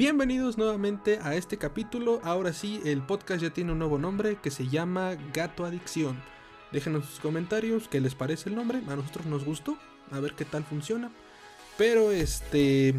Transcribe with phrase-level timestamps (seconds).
[0.00, 2.22] Bienvenidos nuevamente a este capítulo.
[2.24, 6.18] Ahora sí, el podcast ya tiene un nuevo nombre que se llama Gato Adicción.
[6.72, 8.80] Déjenos sus comentarios qué les parece el nombre.
[8.88, 9.76] A nosotros nos gustó.
[10.10, 11.10] A ver qué tal funciona.
[11.76, 12.94] Pero este.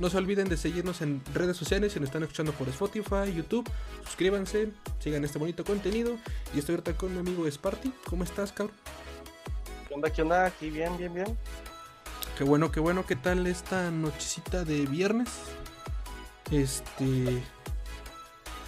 [0.00, 3.70] No se olviden de seguirnos en redes sociales si nos están escuchando por Spotify, YouTube.
[4.04, 6.16] Suscríbanse, sigan este bonito contenido.
[6.52, 7.92] Y estoy ahorita con mi amigo Sparty.
[8.10, 8.74] ¿Cómo estás, cabrón?
[9.86, 10.10] ¿Qué onda?
[10.10, 10.46] ¿Qué onda?
[10.46, 11.38] Aquí bien, bien, bien.
[12.36, 13.06] Qué bueno, qué bueno.
[13.06, 15.28] ¿Qué tal esta nochecita de viernes?
[16.50, 17.42] Este.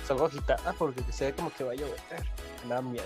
[0.06, 1.98] Salgo agitada porque se ve como que va a llover.
[2.64, 3.05] Me da miedo,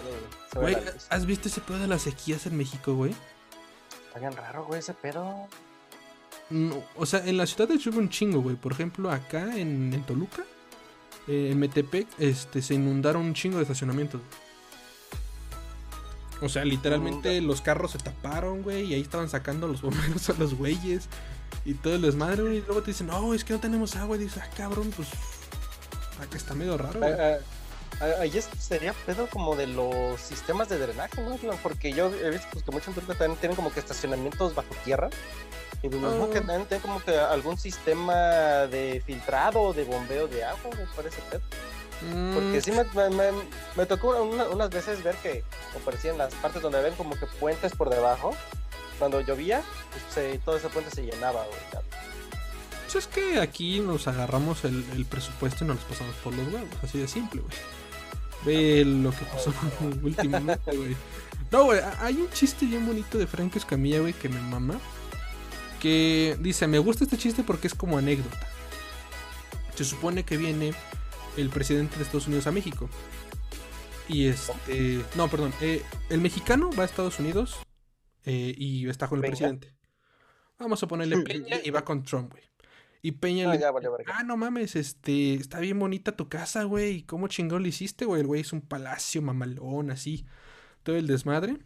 [0.55, 0.77] güey.
[1.11, 3.15] ¿has visto ese pedo de las sequías en México, güey?
[4.07, 5.49] Está bien raro, güey, ese pedo.
[6.51, 8.57] No, o sea, en la ciudad de llueve un chingo, güey.
[8.57, 10.45] Por ejemplo, acá en, Toluca,
[11.27, 14.21] eh, en Metepec, este, se inundaron un chingo de estacionamientos.
[16.41, 20.35] O sea, literalmente los carros se taparon, güey, y ahí estaban sacando los bomberos a
[20.35, 21.09] los güeyes
[21.65, 22.57] y todo el desmadre, güey.
[22.59, 24.17] Y luego te dicen, no, es que no tenemos agua.
[24.17, 25.09] Y dices, ah, cabrón, pues
[26.21, 27.13] acá está medio raro, güey.
[27.13, 27.39] Ah,
[28.01, 31.37] ah, ah, ahí sería pedo como de los sistemas de drenaje, ¿no?
[31.63, 35.11] Porque yo he visto pues, que muchos también tienen como que estacionamientos bajo tierra.
[35.83, 38.15] Y lo mismo que también tienen como que algún sistema
[38.69, 41.43] de filtrado o de bombeo de agua, me parece pedo.
[42.35, 42.85] Porque sí me,
[43.77, 45.45] me, tocó unas veces ver que
[45.81, 48.35] aparecían las partes donde ven como que puentes por debajo.
[48.99, 49.63] Cuando llovía,
[50.15, 51.85] pues, todo ese puente se llenaba, güey.
[52.93, 56.69] Pues es que aquí nos agarramos el, presupuesto y nos los pasamos por los huevos,
[56.83, 57.55] así de simple, güey.
[58.45, 59.53] Ve lo que pasó
[60.03, 60.95] últimamente, güey.
[61.51, 64.79] No, güey, hay un chiste bien bonito de Frank Escamilla, güey, que me mama.
[65.81, 68.47] Que dice, me gusta este chiste porque es como anécdota.
[69.75, 70.75] Se supone que viene
[71.37, 72.89] el presidente de Estados Unidos a México.
[74.07, 75.03] Y este.
[75.15, 75.55] No, perdón.
[75.61, 77.57] Eh, el mexicano va a Estados Unidos
[78.25, 79.75] eh, y está con el presidente.
[80.59, 82.45] Vamos a ponerle Peña y va con Trump, güey.
[83.05, 83.65] Y Peña ah, le
[84.07, 87.03] ah, no mames, este, está bien bonita tu casa, güey.
[87.03, 88.21] ¿Cómo chingón le hiciste, güey?
[88.21, 90.25] El güey es un palacio mamalón, así.
[90.85, 91.59] Todo el desmadre.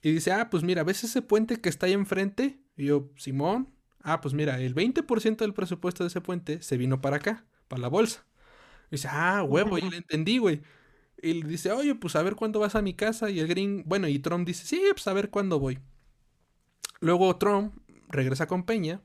[0.00, 2.60] Y dice, ah, pues mira, ¿ves ese puente que está ahí enfrente?
[2.78, 3.74] Y yo, Simón.
[4.02, 7.82] Ah, pues mira, el 20% del presupuesto de ese puente se vino para acá, para
[7.82, 8.24] la bolsa
[8.90, 10.62] dice, ah, huevo, ya le entendí, güey.
[11.22, 13.30] Y le dice, oye, pues a ver cuándo vas a mi casa.
[13.30, 15.78] Y el Green, bueno, y Trump dice, sí, pues a ver cuándo voy.
[17.00, 17.74] Luego Trump
[18.08, 19.02] regresa con Peña.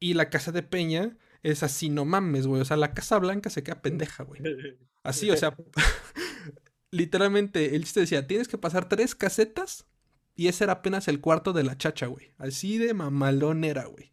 [0.00, 2.62] Y la casa de Peña es así, no mames, güey.
[2.62, 4.40] O sea, la Casa Blanca se queda pendeja, güey.
[5.02, 5.56] Así, o sea,
[6.92, 9.86] literalmente, él te decía, tienes que pasar tres casetas.
[10.34, 12.32] Y ese era apenas el cuarto de la chacha, güey.
[12.38, 14.12] Así de mamalón era, güey.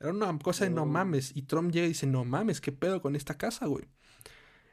[0.00, 1.34] Era una cosa de no mames.
[1.34, 3.86] Y Trump llega y dice, no mames, ¿qué pedo con esta casa, güey?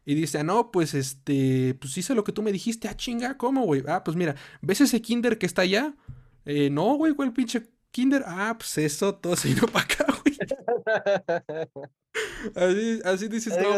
[0.04, 3.38] Y dice, ah, no, pues este, pues hice lo que tú me dijiste, ah, chinga,
[3.38, 3.84] ¿cómo, güey?
[3.88, 5.96] Ah, pues mira, ¿ves ese kinder que está allá?
[6.46, 8.24] Eh, no, güey, el pinche kinder.
[8.26, 10.38] Ah, pues eso, todo se vino para acá, güey.
[12.56, 13.76] así, así dices, no.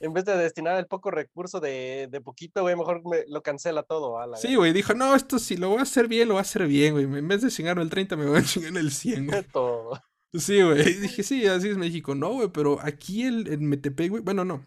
[0.00, 3.84] En vez de destinar el poco recurso de, de poquito, güey, mejor me, lo cancela
[3.84, 4.18] todo.
[4.18, 6.42] A sí, güey, dijo, no, esto si lo voy a hacer bien, lo voy a
[6.42, 7.04] hacer bien, güey.
[7.04, 9.42] En vez de chingarme el 30, me voy a chingar el 100, güey.
[9.44, 9.98] todo.
[10.34, 10.94] Sí, güey.
[10.94, 12.14] Dije, sí, así es México.
[12.14, 14.22] No, güey, pero aquí el, el Metepec, güey.
[14.22, 14.66] Bueno, no.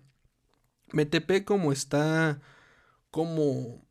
[0.94, 2.41] Metepec como está
[3.11, 3.87] como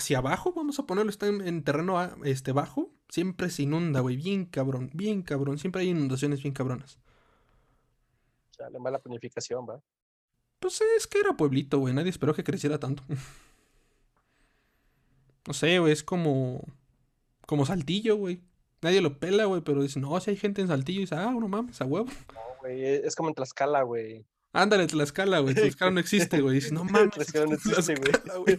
[0.00, 4.16] hacia abajo, vamos a ponerlo, está en, terreno este, bajo, siempre se inunda, güey.
[4.16, 5.58] Bien cabrón, bien cabrón.
[5.58, 6.98] Siempre hay inundaciones bien cabronas.
[8.56, 9.80] Sale mala planificación, va.
[10.58, 11.94] Pues es que era pueblito, güey.
[11.94, 13.02] Nadie esperó que creciera tanto.
[15.46, 15.92] no sé, güey.
[15.92, 16.64] Es como.
[17.46, 18.42] Como saltillo, güey.
[18.82, 21.30] Nadie lo pela, güey, pero dice, no, si hay gente en Saltillo, y dice, ah,
[21.30, 22.08] no mames, a huevo.
[22.32, 24.24] No, güey, es como en Tlaxcala, güey.
[24.54, 25.54] Ándale, Tlaxcala, güey.
[25.54, 26.54] Tlaxcala no existe, güey.
[26.54, 27.10] Dice, no mames.
[27.10, 28.58] Tlaxcala no existe, güey.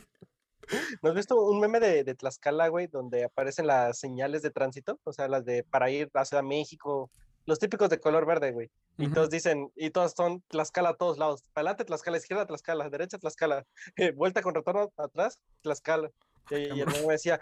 [1.02, 5.00] ¿No has visto un meme de, de Tlaxcala, güey, donde aparecen las señales de tránsito?
[5.04, 7.10] O sea, las de para ir a Ciudad de México,
[7.46, 8.70] los típicos de color verde, güey.
[8.98, 11.44] Y todos dicen, y todos son Tlaxcala a todos lados.
[11.54, 13.66] Para adelante, Tlaxcala, izquierda, Tlaxcala, derecha, Tlaxcala.
[14.16, 16.12] vuelta con retorno atrás, Tlaxcala.
[16.50, 17.40] Y, y el me decía,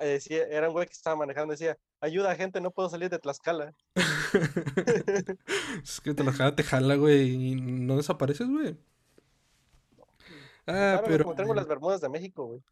[0.00, 3.74] decía, era un güey que estaba manejando, decía, ayuda gente, no puedo salir de Tlaxcala.
[5.82, 8.76] es que Tlaxcala te jala, güey, y no desapareces, güey.
[10.68, 11.24] Ah, pero...
[11.24, 12.62] Como tengo las Bermudas de México, güey.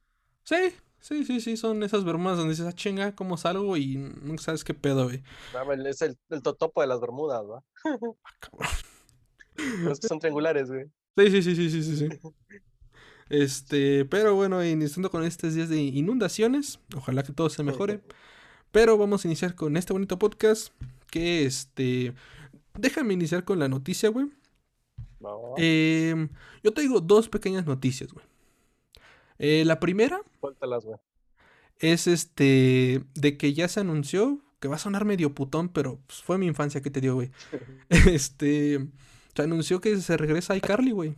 [0.45, 3.77] Sí, sí, sí, sí, son esas Bermudas donde dices, ah, chinga, ¿cómo salgo?
[3.77, 5.23] Y no sabes qué pedo, güey.
[5.87, 7.65] es el, el, totopo de las Bermudas, ¿va?
[9.59, 10.85] Ah, Los que son triangulares, güey.
[11.17, 11.97] Sí, sí, sí, sí, sí, sí.
[11.97, 12.19] sí.
[13.29, 18.03] Este, pero bueno, iniciando con estos días de inundaciones, ojalá que todo se mejore.
[18.71, 20.73] Pero vamos a iniciar con este bonito podcast.
[21.11, 22.15] Que este.
[22.75, 24.27] Déjame iniciar con la noticia, güey.
[25.57, 26.29] Em,
[26.63, 28.25] yo te digo dos pequeñas noticias, güey.
[29.39, 30.21] Eh, la primera.
[30.41, 30.99] Cuéntalas, güey.
[31.79, 33.05] Es este.
[33.15, 36.47] De que ya se anunció que va a sonar medio putón, pero pues, fue mi
[36.47, 37.31] infancia que te dio, güey.
[37.89, 38.87] este,
[39.35, 41.17] se anunció que se regresa a iCarly, güey.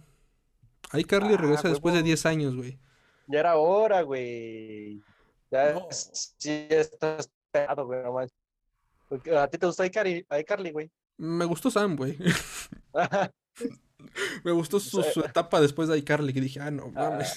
[0.93, 2.07] iCarly Ah, regresa después de huevo.
[2.07, 2.79] 10 años, güey.
[3.27, 5.03] Ya era hora, güey.
[5.51, 5.87] Ya No.
[5.91, 8.37] sí estás pegado, güey, no manches.
[9.37, 10.91] A ti te iCarly, iCarly, güey.
[11.17, 12.19] Me gustó Sam, güey.
[14.45, 17.33] Me gustó su, su etapa después de iCarly, que dije, ah, no mames.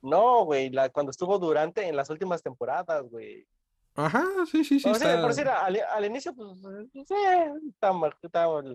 [0.00, 3.46] No, güey, la, cuando estuvo durante en las últimas temporadas, güey.
[3.94, 4.88] Ajá, sí, sí, sí.
[4.88, 6.48] O sea, está- por decir, al, al inicio, pues,
[6.94, 8.14] eh, está mal,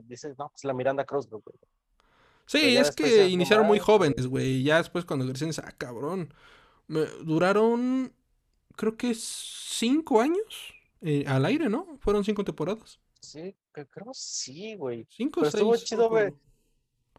[0.05, 1.57] dices, no, pues la Miranda Crossbow, güey.
[2.45, 4.57] Sí, es que iniciaron muy jóvenes, güey.
[4.57, 6.33] y Ya después cuando crecen, ah, cabrón.
[6.87, 8.11] Me- duraron,
[8.75, 11.97] creo que cinco años eh, al aire, ¿no?
[12.01, 12.99] Fueron cinco temporadas.
[13.21, 15.07] Sí, que- creo sí, güey.
[15.09, 15.83] Cinco Pero estuvo seis.
[15.83, 16.33] no chido, güey.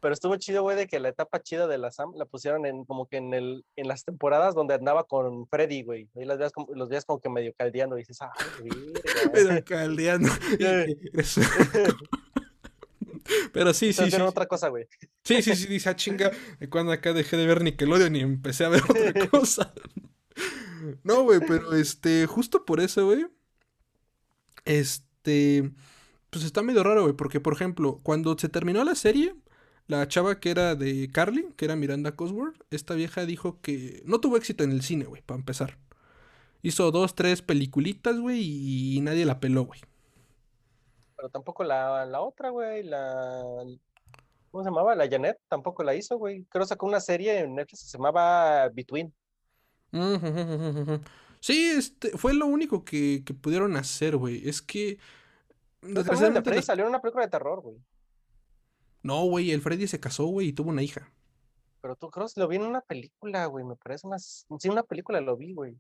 [0.05, 2.85] Pero estuvo chido, güey, de que la etapa chida de la Sam la pusieron en
[2.85, 6.11] como que en el en las temporadas donde andaba con Freddy, güey.
[6.15, 8.35] Ahí las como, los veías como que medio caldeando y dices, ah,
[9.33, 10.29] Pero caldeando.
[13.55, 14.21] Pero sí, sí, sí.
[14.21, 14.87] otra cosa, güey.
[15.23, 16.33] Sí, sí, sí, dice, ah, chinga,
[16.69, 19.73] cuando acá dejé de ver Nickelodeon y empecé a ver otra cosa.
[21.03, 23.27] No, güey, pero este, justo por eso, güey,
[24.67, 25.73] este,
[26.29, 29.35] pues está medio raro, güey, porque, por ejemplo, cuando se terminó la serie,
[29.87, 34.21] la chava que era de Carly, que era Miranda Cosworth, esta vieja dijo que no
[34.21, 35.79] tuvo éxito en el cine, güey, para empezar.
[36.63, 38.41] Hizo dos, tres peliculitas, güey,
[38.97, 39.81] y nadie la peló, güey.
[41.17, 43.43] Pero tampoco la, la otra, güey, la...
[44.51, 44.95] ¿Cómo se llamaba?
[44.95, 46.45] La Janet tampoco la hizo, güey.
[46.45, 49.13] Creo sacó una serie en Netflix que se llamaba Between.
[51.41, 54.49] Sí, este, fue lo único que, que pudieron hacer, güey.
[54.49, 54.99] Es que.
[55.83, 57.77] De las- salió una película de terror, güey.
[59.05, 61.13] No, güey, el Freddy se casó, güey, y tuvo una hija.
[61.83, 63.63] Pero tú creo que lo vi en una película, güey.
[63.63, 64.19] Me parece una...
[64.19, 65.79] Sí, una película lo vi, güey.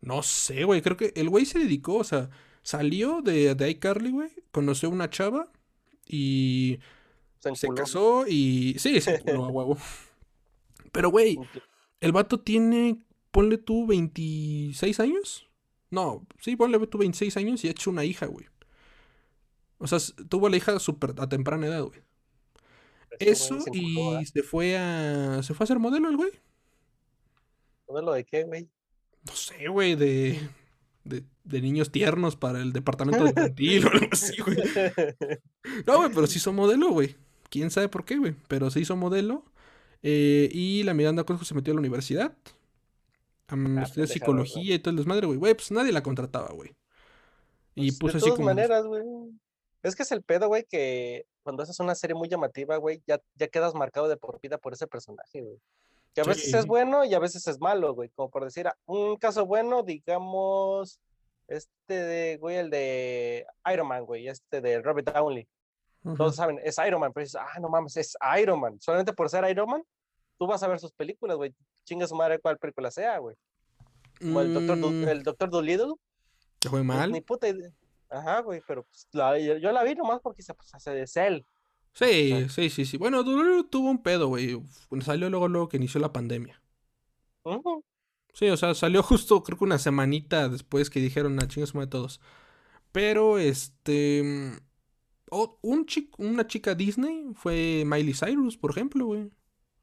[0.00, 0.80] No sé, güey.
[0.80, 2.30] Creo que el güey se dedicó, o sea,
[2.62, 4.30] salió de, de iCarly, güey.
[4.50, 5.52] Conoció a una chava
[6.06, 6.80] y
[7.38, 8.76] Se casó y.
[8.78, 9.76] Sí, se enculó a huevo.
[10.92, 11.38] Pero, güey,
[12.00, 13.04] el vato tiene.
[13.30, 15.46] Ponle tú 26 años.
[15.90, 18.46] No, sí, ponle tú 26 años y ha hecho una hija, güey.
[19.76, 19.98] O sea,
[20.30, 22.00] tuvo la hija súper a temprana edad, güey.
[23.18, 25.42] Eso se y se fue a.
[25.42, 26.30] Se fue a hacer modelo el güey.
[27.88, 28.68] ¿Modelo de qué, güey?
[29.26, 30.40] No sé, güey, de,
[31.04, 31.24] de.
[31.44, 34.56] de niños tiernos para el departamento de infantil o algo así, güey.
[35.86, 37.16] No, güey, pero sí hizo modelo, güey.
[37.50, 38.34] Quién sabe por qué, güey.
[38.48, 39.44] Pero se hizo modelo.
[40.02, 42.36] eh, y la Miranda Cosco se metió a la universidad.
[43.48, 45.38] Am, Ah, estudió pendeja, psicología y todo el desmadre, güey.
[45.38, 46.74] Güey, pues nadie la contrataba, güey.
[47.74, 48.46] Y Pues, puso de así todas como.
[48.46, 49.02] maneras, güey.
[49.82, 53.20] Es que es el pedo, güey, que cuando haces una serie muy llamativa, güey, ya,
[53.34, 55.58] ya quedas marcado de por vida por ese personaje, güey.
[56.14, 58.10] Que a veces es bueno y a veces es malo, güey.
[58.10, 61.00] Como por decir, ah, un caso bueno, digamos,
[61.48, 65.48] este de, güey, el de Iron Man, güey, este de Robert Downey.
[66.04, 66.16] Ujú.
[66.16, 68.78] Todos saben, es Iron Man, pero dices, ah, no mames, es Iron Man.
[68.80, 69.82] Solamente por ser Iron Man,
[70.38, 71.54] tú vas a ver sus películas, güey.
[71.84, 73.34] Chinga su madre cuál película sea, güey.
[74.20, 75.94] Como el Doctor, Mm, el Doctor Dolittle.
[76.58, 77.10] ¿te fue Pues, mal?
[77.10, 77.70] Ni puta idea.
[78.12, 81.06] Ajá, güey, pero pues, la- yo, yo la vi nomás porque se pues, hace de
[81.06, 81.40] Cell.
[81.94, 82.96] Sí, sí, sí, sí.
[82.96, 84.62] Bueno, tuvo un pedo, güey.
[85.00, 86.60] Salió luego, luego que inició la pandemia.
[88.32, 91.86] Sí, o sea, salió justo, creo que una semanita después que dijeron a chingas de
[91.86, 92.20] todos.
[92.92, 94.22] Pero, este.
[95.30, 99.30] o- un chico, una chica Disney fue Miley Cyrus, por ejemplo, güey.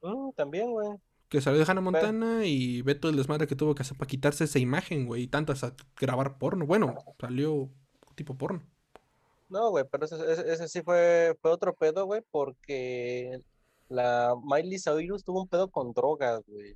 [0.02, 0.90] Mm, también, güey.
[1.28, 4.08] Que salió de Hannah Montana y ve todo el desmadre que tuvo que hacer para
[4.08, 5.24] quitarse esa imagen, güey.
[5.24, 6.66] Y tanto hasta grabar porno.
[6.66, 7.70] Bueno, salió
[8.20, 8.62] tipo porno.
[9.48, 13.40] No, güey, pero ese, ese- ese sí fue, fue otro pedo, güey, porque
[13.88, 16.76] la Miley Cyrus tuvo un pedo con drogas, güey.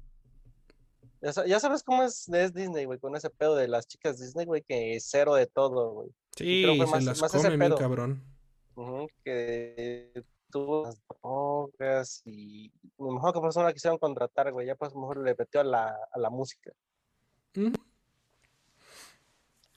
[1.22, 4.20] Ya, sa- ya sabes cómo es, es Disney, güey, con ese pedo de las chicas
[4.20, 6.10] Disney, güey, que cero de todo, güey.
[6.36, 7.78] Sí, creo que se más- las más ese come bien pedo.
[7.78, 8.24] cabrón.
[9.24, 15.18] Que tuvo las drogas y mejor que persona la quisieron contratar, güey, ya pues mejor
[15.24, 16.72] le metió a la, a la música.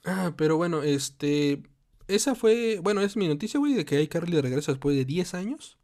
[0.07, 1.61] Ah, pero bueno, este.
[2.07, 2.79] Esa fue.
[2.81, 5.77] Bueno, es mi noticia, güey, de que iCarly regresa después de 10 años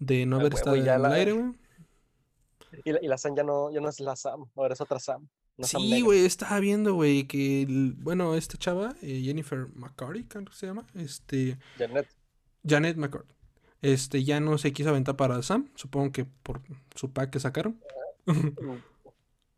[0.00, 1.52] de no Ah, haber estado en el aire, güey.
[2.84, 4.98] Y la, y la Sam ya no, ya no es la Sam, ahora es otra
[4.98, 5.28] Sam.
[5.60, 7.62] Sí, güey, estaba viendo, güey, que.
[7.62, 10.86] el- Bueno, esta chava, eh, Jennifer McCarthy, creo que se llama.
[10.94, 11.58] Este.
[11.78, 12.08] Janet.
[12.66, 13.34] Janet McCarthy.
[13.82, 15.68] Este, ya no se quiso aventar para Sam.
[15.74, 16.60] Supongo que por
[16.96, 17.78] su pack que sacaron.
[18.24, 18.76] Mm.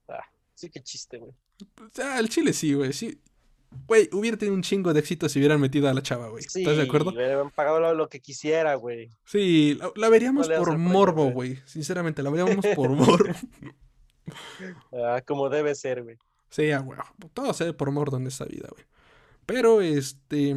[0.08, 1.32] Ah, sí, qué chiste, güey.
[2.02, 2.92] Ah, el chile sí, güey.
[2.94, 3.18] Sí.
[3.86, 6.44] Güey, hubiera tenido un chingo de éxito si hubieran metido a la chava, güey.
[6.44, 7.10] Sí, ¿Estás de acuerdo?
[7.10, 9.10] habían pagado lo, lo que quisiera, güey.
[9.24, 11.58] Sí, la, la veríamos No por morbo, güey.
[11.64, 13.32] Sinceramente, la veríamos por morbo.
[14.90, 16.16] Ah, como debe ser, güey.
[16.48, 16.98] Sí, ah, güey.
[17.34, 18.84] Todo se ve por morbo en esta vida, güey.
[19.44, 20.56] Pero este.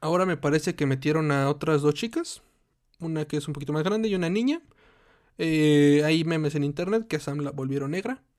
[0.00, 2.42] Ahora me parece que metieron a otras dos chicas.
[3.00, 4.62] Una que es un poquito más grande y una niña.
[5.38, 8.22] Eh, hay memes en internet que a Sam la volvieron negra.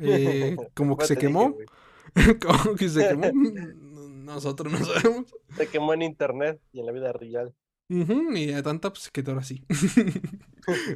[0.00, 1.54] Eh, como que se quemó.
[2.40, 3.30] como que se quemó.
[4.24, 5.34] Nosotros no sabemos.
[5.56, 7.54] Se quemó en internet y en la vida real.
[7.88, 9.64] y a tanta pues se quedó así.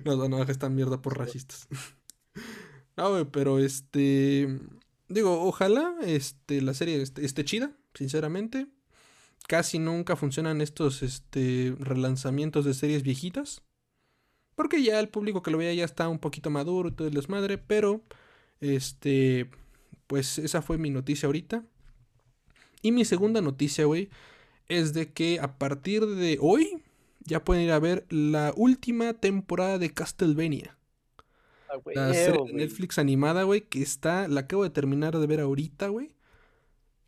[0.05, 1.69] no, no, esta mierda por racistas.
[2.97, 4.59] no, pero este.
[5.09, 8.67] Digo, ojalá este, la serie esté, chida, sinceramente.
[9.47, 13.63] Casi nunca funcionan estos este, relanzamientos de series viejitas.
[14.55, 17.15] Porque ya el público que lo vea ya está un poquito maduro y todo el
[17.15, 17.57] desmadre.
[17.57, 18.03] Pero,
[18.61, 19.49] este,
[20.09, 21.65] pues esa fue mi noticia ahorita.
[22.83, 24.09] Y mi segunda noticia, güey,
[24.67, 26.83] es de que a partir de hoy
[27.21, 30.77] ya pueden ir a ver la última temporada de Castlevania.
[31.69, 35.41] Ah, la serie de Netflix animada, güey, que está, la acabo de terminar de ver
[35.41, 36.17] ahorita, güey.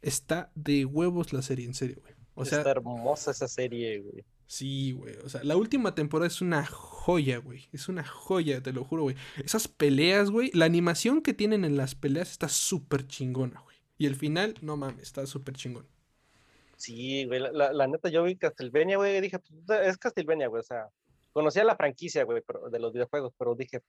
[0.02, 2.14] Está de huevos la serie, en serio, güey.
[2.34, 4.24] O sea, está hermosa esa serie, güey.
[4.50, 5.14] Sí, güey.
[5.24, 7.68] O sea, la última temporada es una joya, güey.
[7.72, 9.14] Es una joya, te lo juro, güey.
[9.44, 10.50] Esas peleas, güey.
[10.54, 13.76] La animación que tienen en las peleas está súper chingona, güey.
[13.96, 15.86] Y el final, no mames, está súper chingón.
[16.76, 17.38] Sí, güey.
[17.38, 19.20] La, la, neta, yo vi Castlevania, güey.
[19.20, 20.58] Dije, pues, es Castlevania, güey.
[20.58, 20.88] O sea,
[21.32, 22.42] conocía la franquicia, güey,
[22.72, 23.82] de los videojuegos, pero dije,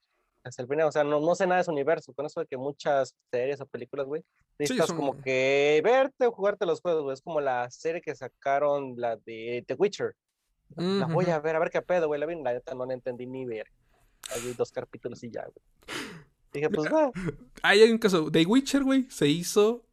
[0.44, 2.14] Castlevania, o sea, no, no sé nada de su universo.
[2.14, 4.24] Con eso de que muchas series o películas, güey,
[4.60, 7.16] necesitas como que verte o jugarte los juegos, güey.
[7.16, 10.14] Es como la serie que sacaron, la de The Witcher.
[10.76, 12.20] La voy a ver, a ver qué pedo, güey.
[12.20, 13.68] La vi, la neta no la entendí ni ver.
[14.34, 15.98] Hay dos capítulos y ya, güey.
[16.54, 17.12] Dije, pues va.
[17.64, 18.32] Hay un caso.
[18.32, 19.86] The Witcher, güey, se hizo.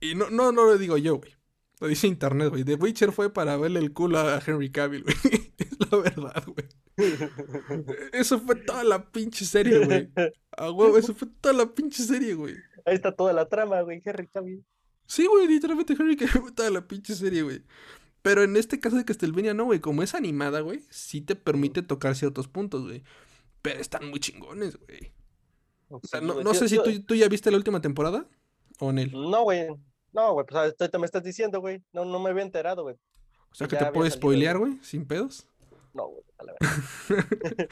[0.00, 1.34] Y no, no, no lo digo yo, güey.
[1.80, 2.64] Lo dice internet, güey.
[2.64, 5.16] The Witcher fue para verle el culo a Henry Cavill, güey.
[5.58, 6.68] es la verdad, güey.
[8.12, 10.10] Eso fue toda la pinche serie, güey.
[10.52, 12.54] A huevo, eso fue toda la pinche serie, güey.
[12.84, 14.02] Ahí está toda la trama, güey.
[14.04, 14.64] Henry Cavill.
[15.06, 17.62] Sí, güey, literalmente Henry Cavill fue toda la pinche serie, güey.
[18.22, 19.80] Pero en este caso de Castlevania no, güey.
[19.80, 23.02] Como es animada, güey, sí te permite tocar ciertos puntos, güey.
[23.62, 25.12] Pero están muy chingones, güey.
[25.88, 28.26] O sea, no, sé si tú, tú, ya viste la última temporada
[28.78, 29.12] o en él.
[29.12, 29.68] No, güey.
[30.12, 31.82] No, güey, pues te me estás diciendo, güey.
[31.92, 32.96] No, no me había enterado, güey.
[33.50, 35.46] O sea, que te puedes spoilear, güey, sin pedos.
[35.92, 37.68] No, güey, a la verdad.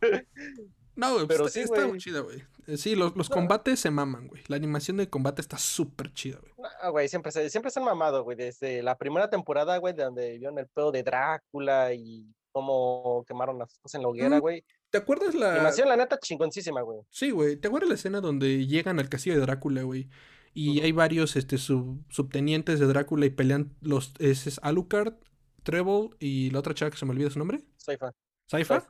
[0.98, 2.42] no, güey, pero pues, sí, está, muy chida, güey.
[2.66, 4.42] Eh, sí, los, los combates se maman, güey.
[4.48, 6.52] La animación de combate está súper chida, güey.
[6.82, 8.36] No, güey, siempre se, siempre se han mamado, güey.
[8.36, 13.60] Desde la primera temporada, güey, de donde vieron el pedo de Drácula y cómo quemaron
[13.60, 14.64] las cosas en la hoguera, güey.
[14.90, 15.54] ¿Te acuerdas la.
[15.54, 16.98] Animación, la neta, chingoncísima, güey.
[17.10, 17.54] Sí, güey.
[17.54, 20.08] ¿Te acuerdas la escena donde llegan al castillo de Drácula, güey?
[20.52, 24.14] Y hay varios este, subtenientes de Drácula y pelean los.
[24.18, 25.14] Es, Alucard,
[25.62, 27.60] Treble y la otra chava que se me olvida su nombre.
[27.76, 28.12] Saifa.
[28.46, 28.84] Saifa.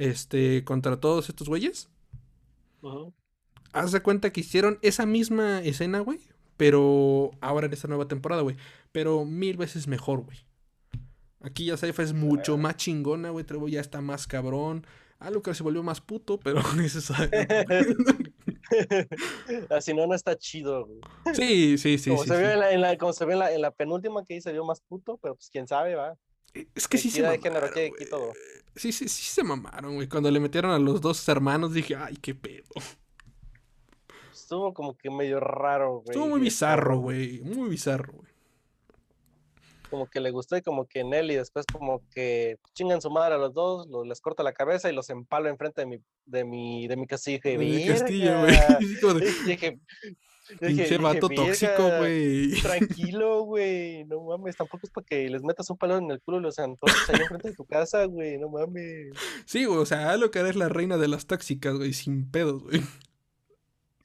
[0.00, 1.90] Este, contra todos estos güeyes.
[3.74, 6.20] Haz de cuenta que hicieron esa misma escena, güey.
[6.56, 8.56] Pero ahora en esta nueva temporada, güey.
[8.92, 10.38] Pero mil veces mejor, güey.
[11.42, 13.44] Aquí ya Saifa es mucho más chingona, güey.
[13.44, 14.86] Trevo ya está más cabrón.
[15.18, 17.28] Alucard se volvió más puto, pero necesario.
[19.68, 21.00] Así no, no está chido, güey.
[21.34, 22.08] Sí, sí, sí.
[22.08, 24.80] Como se ve, En, la, como se ve en la, penúltima que hice, vio más
[24.80, 26.16] puto, pero pues quién sabe, va.
[26.54, 27.92] Eh, es que sí se mamaron,
[28.76, 30.08] Sí, sí, sí se mamaron, güey.
[30.08, 32.68] Cuando le metieron a los dos hermanos dije, ay, qué pedo.
[34.32, 36.10] Estuvo como que medio raro, güey.
[36.10, 37.40] Estuvo muy bizarro, güey.
[37.40, 38.30] Muy bizarro, güey
[39.90, 43.38] como que le gustó y como que Nelly después como que chingan su madre a
[43.38, 46.86] los dos, los, les corta la cabeza y los empalo enfrente de mi, de mi,
[46.86, 47.40] de mi castillo.
[47.42, 48.54] De mi castillo, güey.
[49.46, 49.78] dije,
[50.58, 52.52] Pinche vato tóxico, güey.
[52.62, 54.04] Tranquilo, güey.
[54.04, 57.08] No mames, tampoco es para que les metas un palo en el culo los antojos
[57.08, 58.38] ahí enfrente de tu casa, güey.
[58.38, 59.12] No mames.
[59.44, 62.62] Sí, güey, o sea, lo que eres la reina de las tóxicas, güey, sin pedos,
[62.62, 62.80] güey.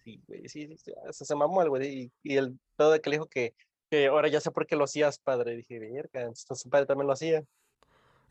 [0.04, 2.12] Sí, güey, sí, sí, se mamó el güey.
[2.24, 3.54] Y, y el pedo de que le dijo que
[3.90, 5.56] que ahora ya sé por qué lo hacías, padre.
[5.56, 7.44] Dije, verga, entonces su padre también lo hacía.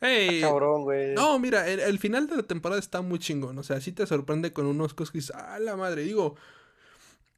[0.01, 1.15] Hey, cabrón, güey.
[1.15, 3.57] No, mira, el, final de la temporada está muy chingón.
[3.59, 6.03] O sea, sí te sorprende con unas cosas que dices, ah, la madre.
[6.03, 6.37] Digo,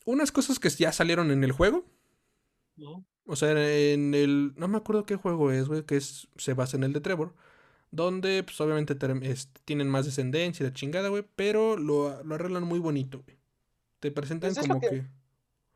[0.06, 1.84] unas cosas que ya salieron en el juego.
[3.26, 4.54] O sea, en el.
[4.56, 7.34] No me acuerdo qué juego es, güey, que es, se basa en el de Trevor.
[7.90, 8.96] Donde, pues, obviamente
[9.64, 11.24] tienen más descendencia y la chingada, güey.
[11.36, 13.36] Pero lo, lo arreglan muy bonito, güey.
[14.00, 15.04] Te presentan pues como que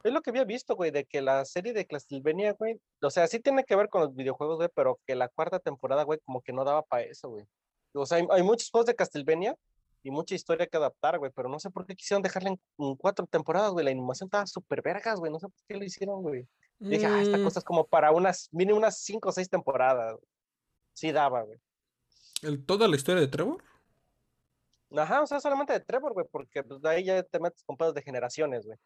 [0.03, 3.27] es lo que había visto, güey, de que la serie de Castlevania, güey, o sea,
[3.27, 6.41] sí tiene que ver con los videojuegos, güey, pero que la cuarta temporada, güey, como
[6.41, 7.47] que no daba para eso, güey.
[7.93, 9.57] O sea, hay, muchos juegos de Castlevania
[10.03, 13.27] y mucha historia que adaptar, güey, pero no sé por qué quisieron dejarla en, cuatro
[13.27, 13.85] temporadas, güey.
[13.85, 16.47] La animación estaba súper vergas, güey, no sé por qué lo hicieron, güey.
[16.79, 17.45] Dije, ah, esta mm.
[17.45, 20.17] cosa es como para unas, mínimo unas cinco o seis temporadas.
[20.95, 21.59] Sí daba, güey.
[22.43, 23.63] ¿El, ¿Toda la historia de Trevor?
[24.97, 27.77] Ajá, o sea, solamente de Trevor, güey, porque pues, de ahí ya te metes con
[27.77, 28.77] pedos de generaciones, güey.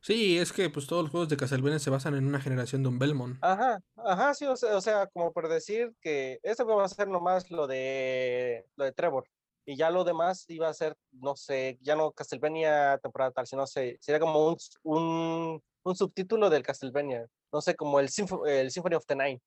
[0.00, 2.90] Sí, es que pues todos los juegos de Castlevania se basan en una generación de
[2.90, 3.38] un Belmont.
[3.40, 7.08] Ajá, ajá, sí, o sea, o sea, como por decir que este va a ser
[7.08, 9.26] nomás lo de lo de Trevor.
[9.66, 13.66] Y ya lo demás iba a ser, no sé, ya no Castlevania temporada tal, sino
[13.66, 17.26] sé, sería como un, un, un subtítulo del Castlevania.
[17.52, 18.10] No sé, como el,
[18.46, 19.40] el Symphony of the Nine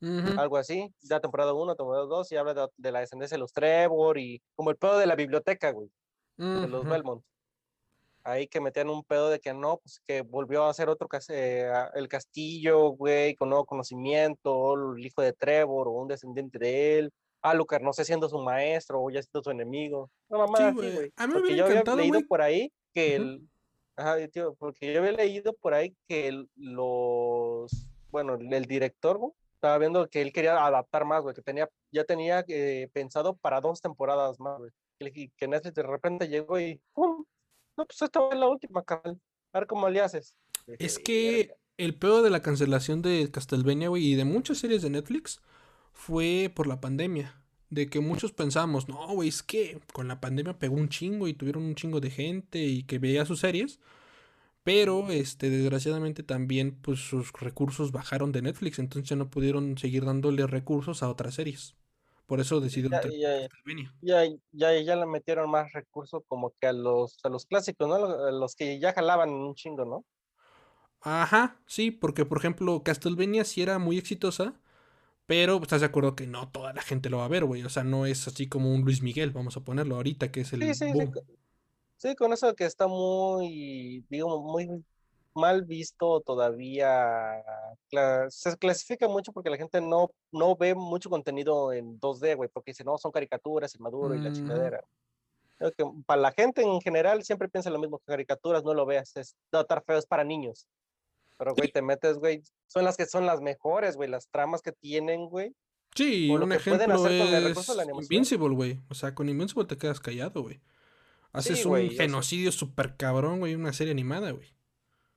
[0.00, 4.18] algo así, ya temporada 1, temporada 2, y habla de, la descendencia de los Trevor
[4.18, 5.90] y como el pedo de la biblioteca, güey,
[6.36, 7.24] de los Belmont.
[8.22, 11.70] Ahí que metían un pedo de que no, pues que volvió a hacer otro, eh,
[11.94, 17.12] el castillo, güey, con nuevo conocimiento, el hijo de Trevor o un descendiente de él.
[17.42, 20.10] Alucard, no sé, siendo su maestro o ya siendo su enemigo.
[20.28, 21.12] No, mamá, güey.
[21.16, 23.48] A mí me porque yo había leído por ahí que el.
[23.96, 27.88] Ajá, tío, porque yo había leído por ahí que los.
[28.10, 32.04] Bueno, el director, güey, estaba viendo que él quería adaptar más, güey, que tenía, ya
[32.04, 34.70] tenía eh, pensado para dos temporadas más, güey.
[35.00, 37.24] Y que Netflix de repente llegó y ¡pum!
[37.76, 39.20] No, pues esta es la última, cabrón.
[39.52, 40.34] A ver cómo le haces.
[40.78, 44.90] Es que el peor de la cancelación de Castlevania, güey, y de muchas series de
[44.90, 45.40] Netflix
[45.98, 47.34] fue por la pandemia.
[47.70, 51.34] De que muchos pensábamos, no, güey, es que con la pandemia pegó un chingo y
[51.34, 53.80] tuvieron un chingo de gente y que veía sus series.
[54.62, 60.04] Pero, este, desgraciadamente también, pues sus recursos bajaron de Netflix, entonces ya no pudieron seguir
[60.04, 61.74] dándole recursos a otras series.
[62.26, 63.40] Por eso decidieron ya,
[64.00, 67.94] ya, ya, ya, le metieron más recursos como que a los, a los clásicos, ¿no?
[67.94, 70.04] A los que ya jalaban un chingo, ¿no?
[71.00, 74.54] Ajá, sí, porque por ejemplo, Castlevania sí era muy exitosa,
[75.28, 77.62] pero estás de acuerdo que no toda la gente lo va a ver, güey.
[77.62, 80.54] O sea, no es así como un Luis Miguel, vamos a ponerlo ahorita, que es
[80.54, 80.62] el.
[80.62, 80.92] Sí, sí,
[81.98, 84.84] Sí, con eso que está muy, digo, muy
[85.34, 87.44] mal visto todavía.
[88.30, 92.70] Se clasifica mucho porque la gente no, no ve mucho contenido en 2D, güey, porque
[92.70, 94.82] dice, no, son caricaturas, el maduro y la chingadera.
[95.58, 98.86] Creo que para la gente en general siempre piensa lo mismo que caricaturas, no lo
[98.86, 100.66] veas, es estar feo, es para niños.
[101.38, 104.72] Pero, güey, te metes, güey, son las que son las mejores, güey, las tramas que
[104.72, 105.54] tienen, güey.
[105.94, 107.68] Sí, un ejemplo es
[108.02, 108.80] Invincible, güey.
[108.88, 110.60] O sea, con Invincible te quedas callado, güey.
[111.32, 114.54] Haces un genocidio súper cabrón, güey, una serie animada, güey.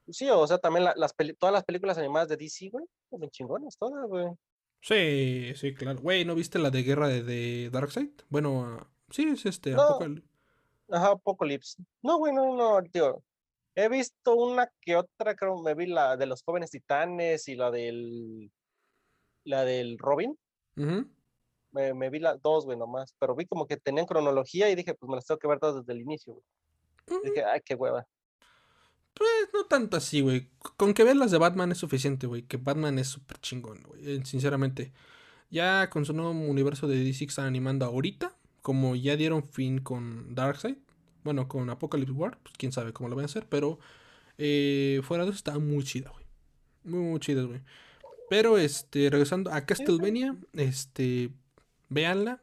[0.10, 4.08] Sí, o sea, también las todas las películas animadas de DC, güey, son chingonas todas,
[4.08, 4.28] güey.
[4.82, 6.00] Sí, sí, claro.
[6.02, 8.10] Güey, ¿no viste la de guerra de, de Darkseid?
[8.30, 10.00] Bueno, sí, es este, no.
[10.90, 11.82] Ajá, Apocalypse.
[12.02, 13.24] No, güey, no, no, tío.
[13.76, 17.72] He visto una que otra, creo, me vi la de los jóvenes titanes y la
[17.72, 18.52] del.
[19.44, 20.38] La del Robin.
[20.78, 21.06] Ajá
[21.72, 25.10] me, vi las dos, güey, nomás, pero vi como que tenían cronología y dije, pues
[25.10, 27.22] me las tengo que ver todas desde el inicio, güey.
[27.24, 28.06] Dije, ay, qué hueva.
[29.14, 30.50] Pues no tanto así, güey.
[30.78, 32.44] Con que veas las de Batman es suficiente, güey.
[32.44, 34.18] Que Batman es súper chingón, güey.
[34.18, 34.94] Eh, sinceramente.
[35.50, 38.38] Ya con su nuevo universo de DC que están animando ahorita.
[38.62, 40.78] Como ya dieron fin con Darkseid.
[41.24, 42.38] Bueno, con Apocalypse War.
[42.44, 43.48] Pues quién sabe cómo lo van a hacer.
[43.48, 43.80] Pero
[44.38, 46.26] eh, fuera de eso está muy chida, güey.
[46.84, 47.62] Muy, muy chida, güey.
[48.30, 50.36] Pero este, regresando a Castlevania.
[50.54, 51.32] Este
[51.92, 52.42] véanla,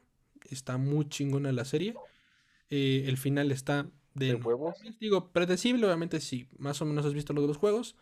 [0.51, 1.95] está muy chingona la serie.
[2.71, 4.77] Eh, el final está de, huevos.
[5.01, 7.97] Digo, predecible, obviamente sí, más o menos has visto lo de los juegos,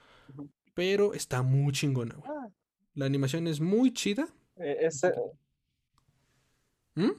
[0.74, 2.16] pero está muy chingona.
[2.24, 2.48] Ah.
[2.94, 4.26] La animación es muy chida.
[4.56, 5.12] Eh, ese...
[6.94, 7.12] ¿Mm?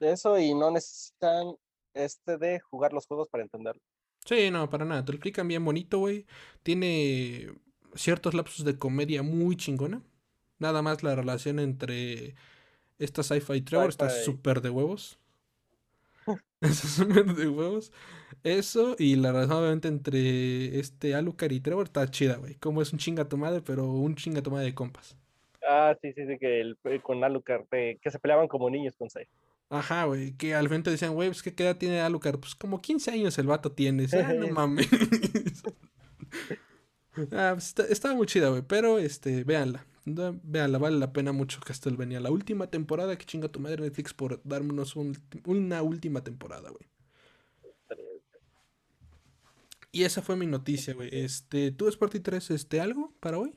[0.00, 1.54] Eso y no necesitan
[1.94, 3.82] este de jugar los juegos para entenderlo.
[4.24, 5.04] Sí, no, para nada.
[5.04, 6.26] Te lo explican bien bonito, güey.
[6.62, 7.52] Tiene
[7.94, 10.02] ciertos lapsos de comedia muy chingona.
[10.58, 12.34] Nada más la relación entre
[12.98, 15.18] esta sci-fi y Trevor está súper de huevos.
[16.60, 17.92] Está súper de huevos.
[18.42, 22.54] Eso y la relación obviamente entre este Alucard y Trevor está chida, güey.
[22.54, 25.16] Como es un chinga tu madre, pero un chinga tu madre de compas.
[25.68, 29.10] Ah, sí, sí, sí, que el, eh, con Alucard, que se peleaban como niños con
[29.10, 29.26] Sai.
[29.70, 32.38] Ajá, güey, que al frente decían, güey, pues ¿qué edad tiene Alucard?
[32.38, 34.06] Pues como 15 años el vato tiene.
[34.12, 34.88] Ah, no mames.
[37.32, 39.86] ah, pues, está, muy chida, güey, pero este, véanla.
[40.04, 42.20] Veanla, vale la pena mucho Castlevania.
[42.20, 44.96] La última temporada, que chinga tu madre Netflix por darnos
[45.46, 46.86] una última temporada, güey.
[49.90, 51.08] Y esa fue mi noticia, güey.
[51.12, 53.56] Este, ¿tú Sporty 3, este, algo para hoy?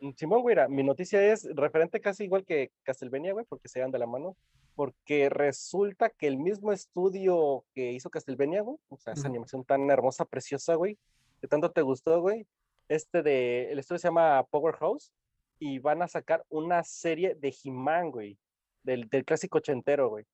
[0.00, 3.90] Mm, Simón, güey, mi noticia es referente casi igual que Castlevania, güey, porque se dan
[3.90, 4.36] de la mano.
[4.74, 9.90] Porque resulta que el mismo estudio que hizo Castlevania, güey, o sea, esa animación tan
[9.90, 10.96] hermosa, preciosa, güey,
[11.40, 12.46] que tanto te gustó, güey,
[12.88, 15.12] este de, el estudio se llama Powerhouse,
[15.58, 18.38] y van a sacar una serie de He-Man, güey,
[18.82, 20.24] del, del, clásico ochentero, güey.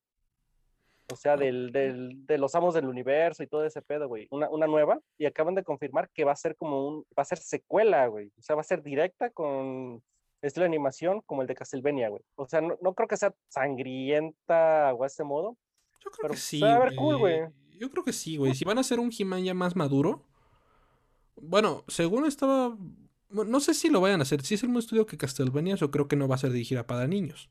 [1.12, 4.26] O sea, del, del, de los amos del universo y todo ese pedo, güey.
[4.30, 4.98] Una, una, nueva.
[5.18, 8.28] Y acaban de confirmar que va a ser como un, va a ser secuela, güey.
[8.38, 10.02] O sea, va a ser directa con
[10.40, 12.22] estilo de animación como el de Castlevania, güey.
[12.36, 15.56] O sea, no, no creo que sea sangrienta o a ese modo.
[16.04, 16.60] Yo creo que sí.
[16.60, 17.42] Va a ver cool, güey.
[17.78, 18.54] Yo creo que sí, güey.
[18.54, 20.22] Si van a hacer un He-Man ya más maduro.
[21.36, 22.76] Bueno, según estaba.
[23.30, 24.42] No sé si lo vayan a hacer.
[24.42, 26.86] Si es el mismo estudio que Castlevania, yo creo que no va a ser dirigida
[26.86, 27.50] para niños.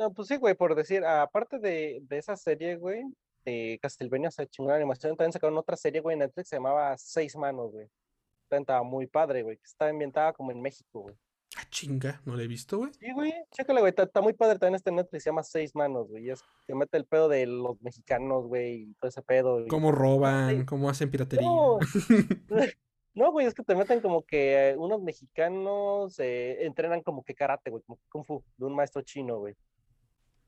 [0.00, 3.04] No, pues sí, güey, por decir, aparte de, de esa serie, güey,
[3.44, 6.96] de Castlevania, o sea, chingona animación, también sacaron otra serie, güey, en Netflix, se llamaba
[6.96, 7.86] Seis Manos, güey.
[8.48, 11.16] Estaba muy padre, güey, que está ambientada como en México, güey.
[11.54, 12.92] Ah, chinga, no la he visto, güey.
[12.94, 16.30] Sí, güey, chécale, güey, está, muy padre también este Netflix, se llama Seis Manos, güey,
[16.30, 19.66] es que mete el pedo de los mexicanos, güey, y todo ese pedo.
[19.68, 21.46] Cómo roban, cómo hacen piratería.
[23.12, 23.32] No.
[23.32, 27.82] güey, es que te meten como que unos mexicanos eh, entrenan como que karate, güey,
[27.82, 29.54] como kung fu, de un maestro chino, güey.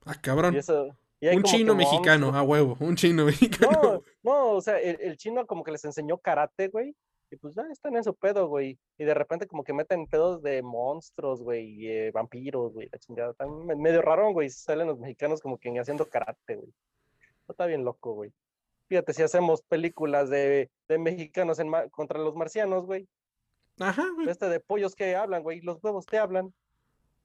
[0.05, 0.55] Ah, cabrón.
[0.55, 3.71] un chino mexicano, a huevo, un chino mexicano.
[3.71, 6.95] No, no o sea, el, chino como que les enseñó karate, güey.
[7.31, 8.77] Y pues ya están en su pedo, güey.
[8.97, 12.99] Y de repente como que meten pedos de monstruos, güey, y eh, vampiros, güey, la
[12.99, 13.31] chingada.
[13.31, 14.49] Está medio raro, güey.
[14.49, 16.71] Salen los mexicanos como que haciendo karate, güey.
[17.47, 18.31] Está bien loco, güey.
[18.87, 23.07] Fíjate, si hacemos películas de, de mexicanos en contra los marcianos, güey.
[23.79, 24.29] Ajá, güey.
[24.29, 25.61] Este de pollos que hablan, güey.
[25.61, 26.53] Los huevos te hablan.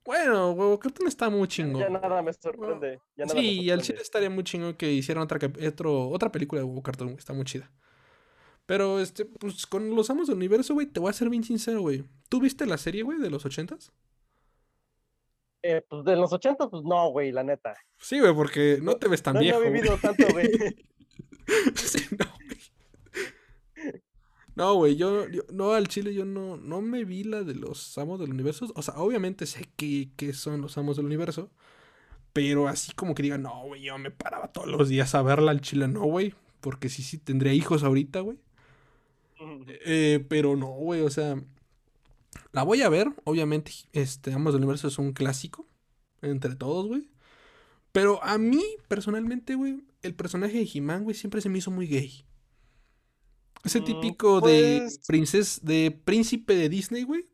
[0.09, 1.83] Bueno, huevo, Cartoon está muy chingón.
[1.83, 2.99] Ya nada me sorprende.
[3.27, 6.83] sí, y al chile estaría muy chingón que hicieran otra, otro, otra película de huevo
[6.83, 7.71] cartón, está muy chida.
[8.65, 11.83] Pero, este, pues con los amos del universo, güey, te voy a ser bien sincero,
[11.83, 12.07] güey.
[12.31, 13.93] ¿Tú viste la serie, güey, de los ochentas?
[15.61, 17.77] Eh, pues de los ochentas, pues no, güey, la neta.
[17.99, 19.61] Sí, güey, porque no te ves tan viejo.
[19.61, 20.49] No he vivido tanto, güey.
[21.75, 22.25] sí, no,
[24.59, 28.19] no, güey, yo, no, al chile yo no, no me vi la de los amos
[28.19, 28.67] del universo.
[28.75, 31.53] O sea, obviamente sé que, son los amos del universo.
[32.33, 35.53] Pero así como que diga, no, güey, yo me paraba todos los días a verla
[35.53, 36.35] al chile, no, güey.
[36.61, 38.37] Porque sí, sí, tendría hijos ahorita, güey.
[39.87, 41.41] Eh, pero no, güey, o sea,
[42.51, 43.13] la voy a ver.
[43.23, 45.69] Obviamente, este, Amos del Universo es un clásico
[46.21, 47.09] entre todos, güey.
[47.93, 51.87] Pero a mí, personalmente, güey, el personaje de He-Man, güey, siempre se me hizo muy
[51.87, 52.25] gay.
[53.65, 57.25] Ese mm, típico de pues princesa, de príncipe de Disney, güey.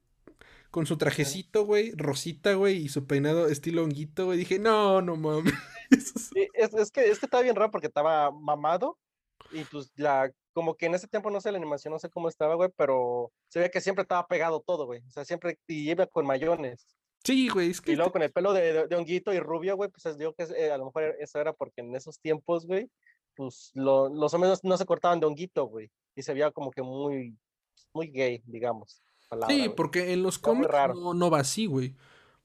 [0.71, 4.39] Con su trajecito, güey, rosita, güey, y su peinado estilo honguito, güey.
[4.39, 5.55] Dije, no, no mames.
[5.91, 8.99] es, que, es que estaba bien raro porque estaba mamado.
[9.53, 12.29] Y pues la, como que en ese tiempo no sé la animación, no sé cómo
[12.29, 15.01] estaba, güey, pero se veía que siempre estaba pegado todo, güey.
[15.07, 16.87] O sea, siempre y iba con mayones.
[17.25, 17.71] Sí, güey.
[17.71, 20.35] Es que y luego con el pelo de, de, honguito y rubio, güey, pues digo
[20.35, 22.91] que eh, a lo mejor eso era porque en esos tiempos, güey,
[23.35, 27.37] pues los hombres no se cortaban de honguito, güey y se veía como que muy,
[27.93, 29.03] muy gay, digamos.
[29.49, 31.95] sí, porque en los cómics no, va así, güey.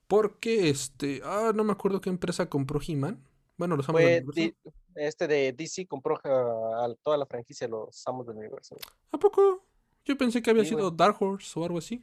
[0.06, 3.22] Porque este, ah, no me acuerdo qué empresa compró He-Man.
[3.56, 4.72] Bueno, los amos del universo.
[4.96, 8.76] Este de DC compró a, toda la franquicia los amos del universo.
[9.12, 9.64] ¿A poco?
[10.04, 12.02] Yo pensé que había sido Dark Horse o algo así.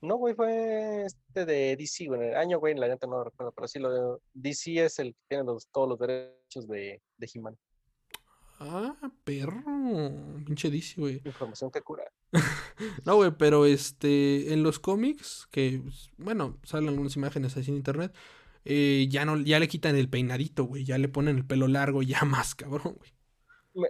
[0.00, 2.20] No, güey, fue este de DC, güey.
[2.20, 5.14] En el año, güey, la neta no recuerdo, pero sí, lo de DC es el
[5.14, 7.56] que tiene los, todos los derechos de, de He-Man.
[8.60, 9.62] Ah, perro.
[10.44, 11.20] Pinche DC, güey.
[11.24, 12.04] Información que cura.
[13.04, 14.52] no, güey, pero este.
[14.52, 15.80] En los cómics, que.
[15.82, 18.14] Pues, bueno, salen algunas imágenes así en internet.
[18.64, 20.84] Eh, ya no, ya le quitan el peinadito, güey.
[20.84, 23.12] Ya le ponen el pelo largo, ya más, cabrón, güey.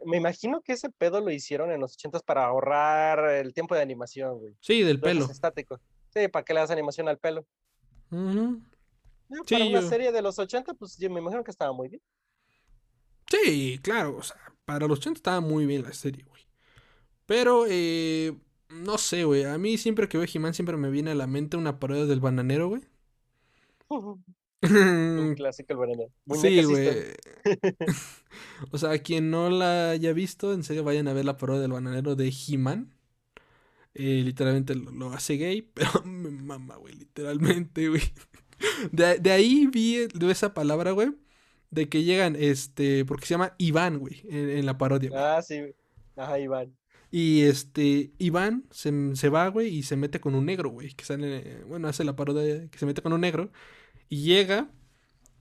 [0.04, 3.80] Me, imagino que ese pedo lo hicieron en los ochentas para ahorrar el tiempo de
[3.80, 4.54] animación, güey.
[4.60, 5.24] Sí, del pelo.
[5.24, 5.80] Estático.
[6.12, 7.46] Sí, para que le das animación al pelo.
[8.10, 12.02] para una serie de los 80, pues yo me imagino que estaba muy bien.
[13.30, 14.36] Sí, claro, o sea,
[14.68, 16.42] para los 80 estaba muy bien la serie, güey.
[17.24, 18.36] Pero, eh,
[18.68, 21.56] no sé, güey, a mí siempre que veo He-Man siempre me viene a la mente
[21.56, 22.82] una parodia del bananero, güey.
[23.88, 24.22] Un
[25.36, 26.10] clásico el bananero.
[26.34, 26.88] sí, güey.
[28.70, 31.72] o sea, quien no la haya visto, en serio vayan a ver la parodia del
[31.72, 32.92] bananero de He-Man.
[33.94, 38.02] Eh, literalmente lo, hace gay, pero me mama, güey, literalmente, güey.
[38.92, 41.14] De, de ahí vi esa palabra, güey
[41.70, 45.10] de que llegan, este, porque se llama Iván, güey, en, la parodia.
[45.14, 45.60] Ah, sí,
[46.16, 46.74] ajá, Iván.
[47.10, 51.04] Y este, Iván se, se, va, güey, y se mete con un negro, güey, que
[51.04, 53.50] sale, bueno, hace la parodia que se mete con un negro,
[54.08, 54.70] y llega,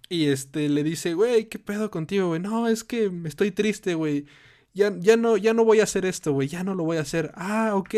[0.10, 2.40] y este, le dice, güey, ¿qué pedo contigo, güey?
[2.40, 4.26] No, es que estoy triste, güey.
[4.74, 7.02] Ya, ya, no, ya no voy a hacer esto, güey, ya no lo voy a
[7.02, 7.32] hacer.
[7.36, 7.96] Ah, ok,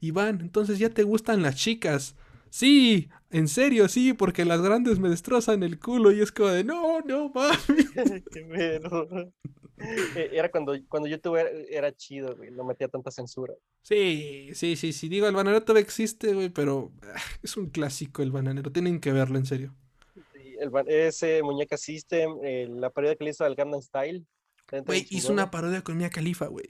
[0.00, 2.16] Iván, entonces ya te gustan las chicas.
[2.52, 6.64] Sí, en serio, sí, porque las grandes me destrozan el culo y es como de,
[6.64, 7.56] no, no, mami.
[8.30, 9.08] Qué miedo.
[10.14, 11.38] E, era cuando, cuando YouTube
[11.70, 13.54] era, chido, güey, no metía tanta censura.
[13.80, 15.08] Sí, sí, sí, sí.
[15.08, 18.70] Digo, el bananero todavía existe, güey, pero ah, es un clásico el bananero.
[18.70, 19.74] Tienen que verlo, en serio.
[20.34, 22.32] Sí, el, ese Muñeca System,
[22.68, 24.26] la parodia que le hizo al Gangnam Style.
[24.84, 26.66] Güey, hizo una parodia con Mia Califa, güey.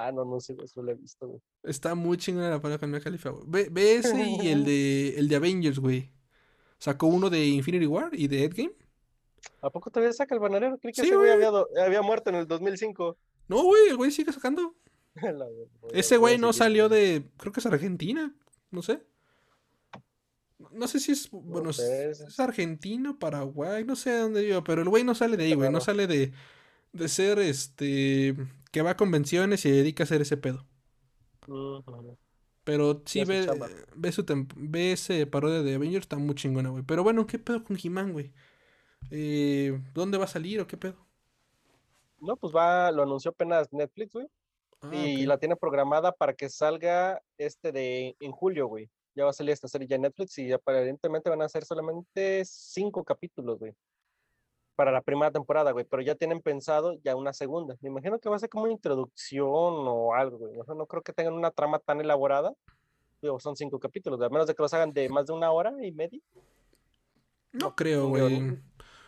[0.00, 1.40] Ah, no, no sé, eso lo he visto, güey.
[1.64, 3.44] Está muy chingona la pelea con Mia Khalifa, güey.
[3.48, 6.12] Ve, ve ese y el de, el de Avengers, güey.
[6.78, 8.76] Sacó uno de Infinity War y de Endgame.
[9.60, 10.78] ¿A poco todavía saca el bananero?
[10.78, 13.16] Creí que Sí, ese güey había, muerto en el 2005.
[13.48, 14.76] No, güey, el güey sigue sacando.
[15.16, 15.46] La
[15.92, 17.24] Ese güey no salió de.
[17.36, 18.32] Creo que es Argentina.
[18.70, 19.02] No sé.
[20.70, 21.28] No sé si es.
[21.32, 24.62] Bueno, sé, es, argentino, Paraguay, no sé de dónde vivo.
[24.62, 25.72] Pero el güey no sale de ahí, güey.
[25.72, 26.32] No sale de.
[26.92, 28.36] De ser este.
[28.70, 30.66] Que va a convenciones y se dedica a hacer ese pedo.
[32.64, 33.46] Pero sí ve,
[33.96, 34.24] ve su
[34.56, 36.82] ve ese parodia de Avengers, está muy chingona, güey.
[36.82, 38.32] Pero bueno, ¿qué pedo con He-Man, güey?
[39.10, 40.96] Eh, ¿dónde va a salir o qué pedo?
[42.20, 44.26] No, pues va, lo anunció apenas Netflix, güey.
[44.80, 48.90] Ah, y la tiene programada para que salga este de en julio, güey.
[49.14, 52.44] Ya va a salir esta serie ya en Netflix y aparentemente van a ser solamente
[52.44, 53.74] cinco capítulos, güey.
[54.78, 55.84] Para la primera temporada, güey.
[55.84, 57.74] Pero ya tienen pensado ya una segunda.
[57.80, 60.56] Me imagino que va a ser como una introducción o algo, güey.
[60.56, 62.54] O sea, no creo que tengan una trama tan elaborada.
[63.20, 65.74] Digo, son cinco capítulos, a menos de que los hagan de más de una hora
[65.82, 66.20] y media.
[67.50, 68.38] No creo, güey.
[68.38, 68.56] no.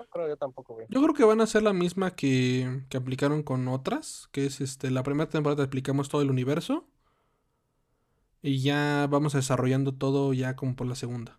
[0.01, 0.89] No creo yo tampoco, güey.
[0.89, 4.61] Yo creo que van a ser la misma que, que aplicaron con otras, que es
[4.61, 6.89] este, la primera temporada te explicamos todo el universo
[8.43, 11.39] y ya vamos desarrollando todo ya como por la segunda.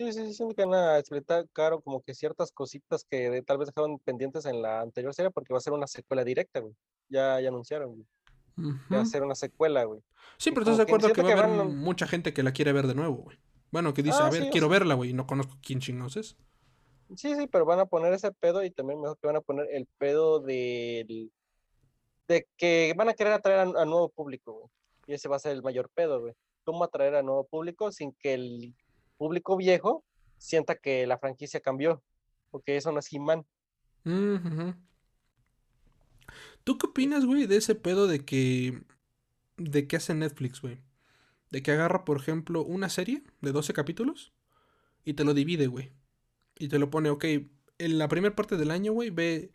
[0.00, 3.58] Sí, sí, sí, siento que van a explicar claro como que ciertas cositas que tal
[3.58, 6.74] vez dejaron pendientes en la anterior serie porque va a ser una secuela directa, güey.
[7.10, 8.06] Ya, ya anunciaron, güey.
[8.88, 10.00] que va a ser una secuela, güey.
[10.38, 12.32] Sí, pero estás de que acuerdo que siento va a que haber van- mucha gente
[12.32, 13.36] que la quiere ver de nuevo, güey.
[13.70, 15.56] Bueno, que dice, Ah, a ver, sí, o quiero sea- verla, güey, y no conozco
[15.62, 16.36] quién chingados es.
[17.16, 19.66] Sí, sí, pero van a poner ese pedo y también mejor que van a poner
[19.70, 21.30] el pedo del
[22.28, 24.70] de que van a querer atraer a, a nuevo público, güey.
[25.06, 26.34] Y ese va a ser el mayor pedo, güey.
[26.64, 28.74] ¿Cómo atraer a nuevo público sin que el
[29.20, 30.02] público viejo
[30.38, 32.02] sienta que la franquicia cambió?
[32.50, 33.44] Porque eso no es He-Man.
[36.64, 38.82] ¿Tú qué opinas, güey, de ese pedo de que.
[39.58, 40.80] de que hace Netflix, güey?
[41.50, 44.32] De que agarra, por ejemplo, una serie de 12 capítulos
[45.04, 45.92] y te lo divide, güey.
[46.58, 47.24] Y te lo pone, ok,
[47.78, 49.52] en la primera parte del año, güey, ve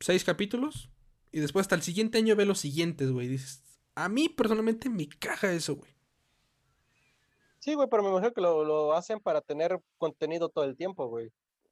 [0.00, 0.90] 6 capítulos
[1.32, 3.28] y después hasta el siguiente año ve los siguientes, güey.
[3.28, 3.62] Dices,
[3.94, 5.93] a mí personalmente me caja eso, güey.
[7.64, 11.06] Sí, güey, pero me imagino que lo, lo hacen para tener contenido todo el tiempo,
[11.06, 11.30] güey.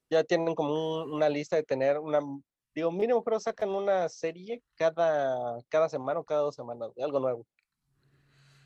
[0.09, 2.18] Ya tienen como un- una lista de tener una,
[2.74, 7.20] digo, mínimo creo sacan una serie cada, cada semana o cada dos semanas, güey, algo
[7.20, 7.46] nuevo.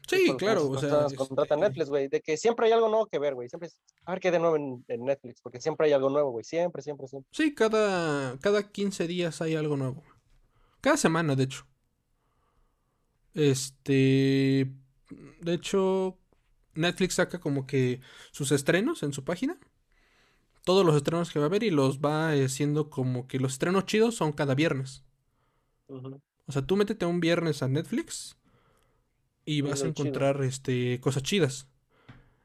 [0.09, 3.19] Sí, claro, o sea, contratan este, Netflix, güey, de que siempre hay algo nuevo que
[3.19, 3.49] ver, güey.
[3.49, 6.11] Siempre es, a ver qué hay de nuevo en, en Netflix, porque siempre hay algo
[6.11, 6.45] nuevo, güey.
[6.45, 7.29] Siempre, siempre, siempre.
[7.33, 10.05] Sí, cada, cada 15 días hay algo nuevo.
[10.81, 11.67] Cada semana, de hecho.
[13.35, 14.71] Este.
[15.41, 16.19] De hecho,
[16.77, 18.01] Netflix saca como que
[18.33, 19.59] sus estrenos en su página.
[20.65, 23.87] Todos los estrenos que va a haber y los va haciendo como que los estrenos
[23.87, 25.05] chidos son cada viernes.
[25.89, 28.37] O sea, tú métete un viernes a Netflix
[29.45, 29.89] y vas a chido.
[29.91, 31.69] encontrar este, cosas chidas.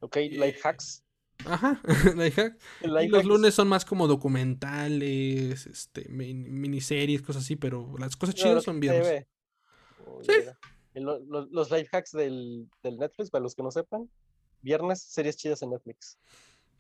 [0.02, 1.04] Ok, life hacks.
[1.46, 1.82] Ajá.
[2.84, 3.26] Y Life los hacks.
[3.26, 8.64] lunes son más como documentales, este, min- miniseries, cosas así, pero las cosas No, chidas
[8.64, 9.26] son viernes.
[10.06, 10.32] Oh, Sí.
[10.40, 10.58] mira.
[10.94, 14.10] Y lo- lo- los life hacks del, del Netflix, para los que no sepan,
[14.62, 16.18] viernes, series chidas en Netflix.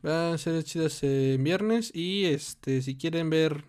[0.01, 3.65] Van a ser chidas eh, en viernes y este, si quieren ver,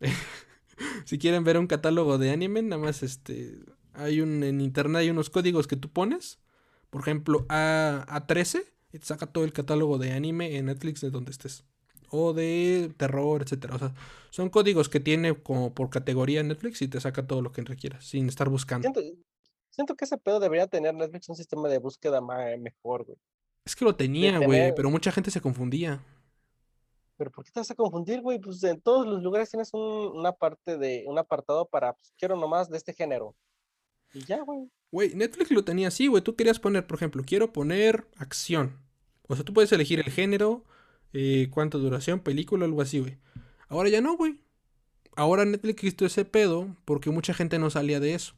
[1.04, 3.58] si quieren ver un catálogo de anime, nada más este,
[3.94, 6.38] hay un, en internet hay unos códigos que tú pones,
[6.90, 11.10] por ejemplo, A, A13, y te saca todo el catálogo de anime en Netflix de
[11.10, 11.64] donde estés.
[12.10, 13.74] O de terror, etcétera.
[13.74, 13.94] O sea,
[14.30, 18.04] son códigos que tiene como por categoría Netflix y te saca todo lo que requieras,
[18.04, 18.92] sin estar buscando.
[18.92, 19.18] Siento,
[19.74, 23.18] siento que ese pedo debería tener Netflix un sistema de búsqueda ma- mejor, güey.
[23.64, 26.02] Es que lo tenía, güey, tener- pero mucha gente se confundía.
[27.16, 28.38] Pero ¿por qué te vas a confundir, güey?
[28.40, 29.80] Pues en todos los lugares tienes un,
[30.16, 33.36] una parte de, un apartado para, pues, quiero nomás de este género.
[34.12, 34.68] Y ya, güey.
[34.90, 36.22] Güey, Netflix lo tenía así, güey.
[36.22, 38.80] Tú querías poner, por ejemplo, quiero poner acción.
[39.28, 40.64] O sea, tú puedes elegir el género,
[41.12, 43.18] eh, cuánta duración, película, algo así, güey.
[43.68, 44.38] Ahora ya no, güey.
[45.16, 48.34] Ahora Netflix quitó ese pedo porque mucha gente no salía de eso.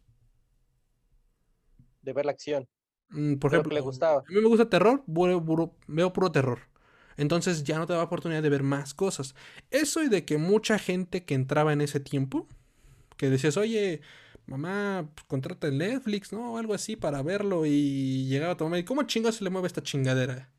[2.07, 2.69] De ver la acción.
[3.09, 4.21] Mm, por ejemplo, que le gustaba.
[4.21, 6.61] a mí me gusta terror, veo puro, veo puro terror.
[7.17, 9.35] Entonces ya no te da oportunidad de ver más cosas.
[9.71, 12.47] Eso y de que mucha gente que entraba en ese tiempo,
[13.17, 14.03] que decías, oye,
[14.47, 16.53] mamá, pues, contrata el Netflix, ¿no?
[16.53, 19.51] O algo así para verlo y llegaba a tu mamá y ¿cómo chingados se le
[19.51, 20.53] mueve esta chingadera?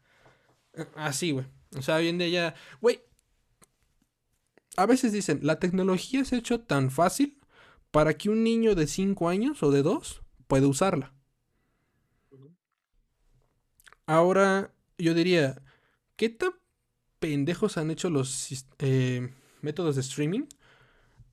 [0.73, 1.45] Eh, Así, güey.
[1.77, 3.01] O sea, hoy en día ya, güey.
[4.75, 7.39] A veces dicen, la tecnología se ha hecho tan fácil
[7.91, 11.16] para que un niño de 5 años o de 2 pueda usarla.
[14.07, 15.61] Ahora, yo diría,
[16.15, 16.51] ¿qué tan
[17.19, 19.29] pendejos han hecho los eh,
[19.61, 20.45] métodos de streaming?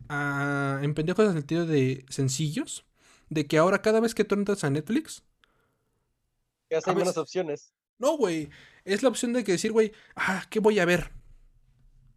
[0.08, 2.84] Ah, en pendejos en el sentido de sencillos,
[3.30, 5.22] de que ahora cada vez que tú entras a Netflix.
[6.68, 7.72] Ya hay menos opciones.
[7.98, 8.50] No, güey.
[8.84, 11.12] Es la opción de que decir, güey, ah, ¿qué voy a ver?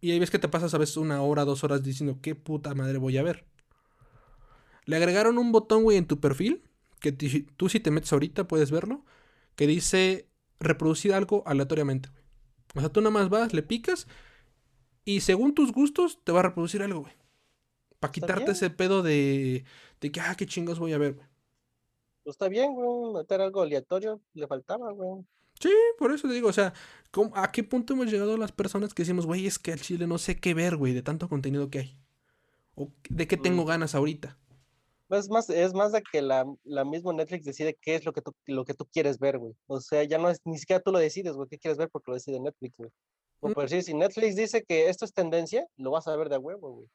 [0.00, 2.74] Y ahí ves que te pasas a veces una hora, dos horas diciendo, ¿qué puta
[2.74, 3.44] madre voy a ver?
[4.86, 6.64] Le agregaron un botón, güey, en tu perfil,
[7.00, 9.04] que tú si te metes ahorita puedes verlo,
[9.54, 10.28] que dice
[10.60, 12.24] reproducir algo aleatoriamente, güey.
[12.74, 14.06] O sea, tú nada más vas, le picas
[15.04, 17.14] y según tus gustos te va a reproducir algo, güey.
[17.98, 19.64] Para quitarte ese pedo de,
[20.00, 21.26] de que, ah, qué chingos voy a ver, güey.
[22.22, 25.24] Pues está bien, güey, meter algo aleatorio, le faltaba, güey.
[25.60, 26.72] Sí, por eso te digo, o sea,
[27.34, 30.18] ¿a qué punto hemos llegado las personas que decimos, güey, es que al chile no
[30.18, 31.98] sé qué ver, güey, de tanto contenido que hay?
[32.74, 33.66] ¿O de qué tengo mm.
[33.66, 34.38] ganas ahorita?
[35.10, 38.20] Es más, es más de que la, la misma Netflix decide qué es lo que
[38.20, 39.54] tú, lo que tú quieres ver, güey.
[39.66, 42.10] O sea, ya no es, ni siquiera tú lo decides, güey, qué quieres ver porque
[42.10, 42.90] lo decide Netflix, güey.
[43.40, 43.52] O mm.
[43.52, 46.72] por decir, si Netflix dice que esto es tendencia, lo vas a ver de huevo,
[46.72, 46.88] güey.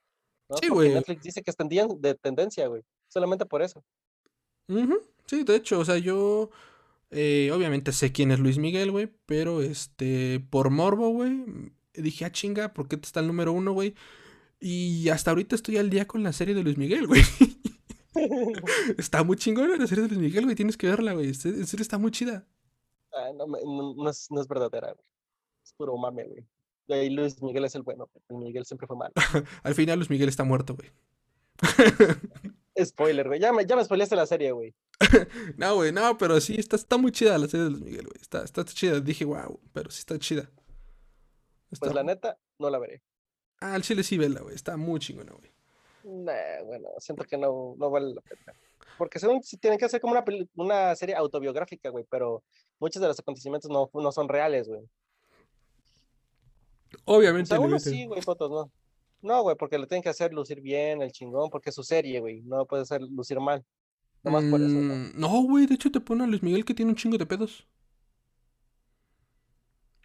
[0.61, 0.93] Sí, güey.
[0.93, 1.57] Netflix dice que es
[1.99, 2.83] de tendencia, güey.
[3.07, 3.83] Solamente por eso.
[5.25, 6.49] Sí, de hecho, o sea, yo
[7.11, 11.43] eh, obviamente sé quién es Luis Miguel, güey, pero este, por morbo, güey,
[11.93, 13.95] dije, ah, chinga, ¿por qué está el número uno, güey?
[14.59, 17.21] Y hasta ahorita estoy al día con la serie de Luis Miguel, güey.
[18.97, 21.27] está muy chingona la serie de Luis Miguel, güey, tienes que verla, güey.
[21.27, 22.45] En serio está muy chida.
[23.13, 25.05] Ah, no, no, es, no, es, verdadera, güey.
[25.63, 27.09] Es puro mame, güey.
[27.09, 29.13] Luis Miguel es el bueno, Luis Miguel siempre fue malo.
[29.63, 30.89] al final Luis Miguel está muerto, güey.
[32.83, 33.39] Spoiler, güey.
[33.39, 34.73] Ya me, ya me spoileaste la serie, güey.
[35.57, 38.19] no, güey, no, pero sí, está, está muy chida la serie de Luis Miguel, güey.
[38.19, 38.99] Está, está chida.
[38.99, 40.49] Dije, wow, pero sí está chida.
[41.79, 43.01] Pues la neta, no la veré.
[43.59, 44.55] Ah, el chile sí vela, güey.
[44.55, 45.52] Está muy chingona, güey.
[46.03, 48.53] Nah, bueno, siento que no, no vale la pena.
[48.97, 50.23] Porque según si tienen que hacer como una,
[50.55, 52.43] una serie autobiográfica, güey, pero
[52.79, 54.81] muchos de los acontecimientos no, no son reales, güey.
[57.05, 57.55] Obviamente.
[57.57, 58.71] O sí, güey, fotos, ¿no?
[59.21, 62.19] No, güey, porque lo tienen que hacer lucir bien, el chingón, porque es su serie,
[62.19, 62.41] güey.
[62.41, 63.63] No puede ser lucir mal.
[64.21, 64.73] Nomás por eso.
[65.15, 67.25] No, mm, güey, de hecho te pone a Luis Miguel que tiene un chingo de
[67.25, 67.65] pedos.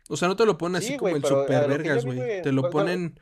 [0.08, 2.42] O sea, no te lo ponen así como el super vergas, güey.
[2.42, 3.18] Te lo ponen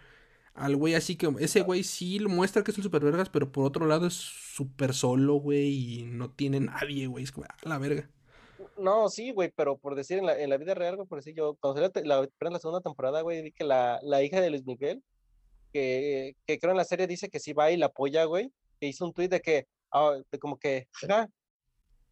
[0.57, 3.53] al güey así que ese güey sí lo muestra que es el super vergas, pero
[3.53, 7.25] por otro lado es súper solo, güey, y no tiene nadie, güey.
[7.25, 8.11] Es como, a la verga.
[8.79, 11.35] No, sí, güey, pero por decir en la, en la vida real, güey, por decir
[11.35, 14.51] yo, cuando salió la, la, la segunda temporada, güey, vi que la, la hija de
[14.51, 15.03] Luis Miguel
[15.73, 19.05] que, creo en la serie dice que sí va y la apoya, güey, que hizo
[19.05, 21.29] un tweet de que, ah, de como que, ja,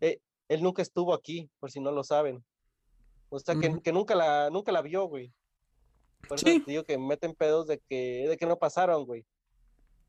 [0.01, 2.45] eh, él nunca estuvo aquí, por si no lo saben.
[3.31, 5.33] O sea, que, que nunca, la, nunca la vio, güey.
[6.29, 9.25] Por eso digo que meten pedos de que, de que no pasaron, güey.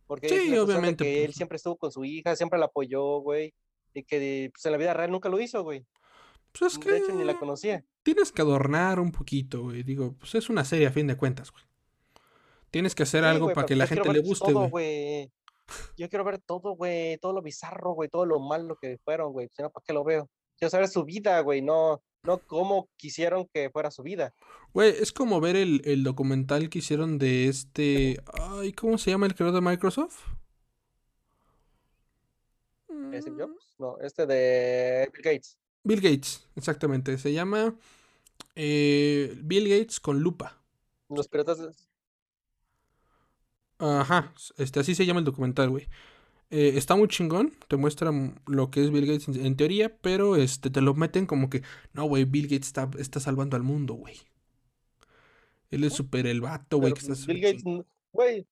[0.08, 1.04] Porque sí, obviamente.
[1.04, 1.38] Que él pues.
[1.38, 3.54] siempre estuvo con su hija, siempre la apoyó, güey.
[3.94, 5.86] Y que pues, en la vida real nunca lo hizo, güey.
[6.58, 6.92] Pues es que.
[6.92, 7.84] De hecho, ni la conocía.
[8.04, 9.84] Tienes que adornar un poquito, güey.
[9.84, 11.64] Digo, pues es una serie a fin de cuentas, güey.
[12.72, 15.32] Tienes que hacer algo para que la gente le guste, güey.
[15.98, 19.50] Yo quiero ver todo, güey, todo lo bizarro, güey, todo lo malo que fueron, güey.
[19.52, 20.30] Si no, ¿para qué lo veo?
[20.58, 24.34] Quiero saber su vida, güey, no, no cómo quisieron que fuera su vida.
[24.74, 28.22] Güey, es como ver el, el documental que hicieron de este.
[28.34, 30.20] Ay, ¿cómo se llama el creador de Microsoft?
[33.22, 33.76] ¿Steve Jobs?
[33.78, 35.58] No, este de Bill Gates.
[35.84, 37.18] Bill Gates, exactamente.
[37.18, 37.76] Se llama
[38.56, 40.62] eh, Bill Gates con lupa.
[41.10, 41.60] Los piratas
[43.78, 45.88] Ajá, este, así se llama el documental, güey.
[46.52, 48.12] Eh, está muy chingón, te muestra
[48.46, 52.06] lo que es Bill Gates en, teoría, pero este, te lo meten como que, no,
[52.06, 54.16] güey, Bill Gates está, está salvando al mundo, güey.
[55.72, 56.94] Él es súper el vato, güey.
[57.28, 57.64] Bill Gates,
[58.12, 58.48] güey.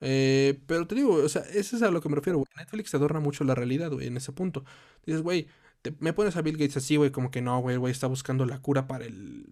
[0.00, 2.48] Eh, pero te digo, o sea, eso es a lo que me refiero, güey.
[2.56, 4.64] Netflix adorna mucho la realidad, güey, en ese punto.
[5.06, 5.48] Dices, güey,
[5.98, 8.60] me pones a Bill Gates así, güey, como que no, güey, güey, está buscando la
[8.60, 9.46] cura para el,